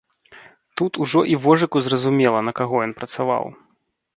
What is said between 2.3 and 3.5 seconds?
на каго ён працаваў.